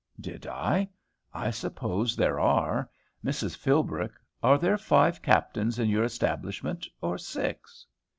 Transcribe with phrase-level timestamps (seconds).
[0.19, 0.89] Did I?
[1.31, 2.89] I suppose there are.
[3.23, 3.55] "Mrs.
[3.55, 7.85] Philbrick, are there five captains in your establishment, or six?"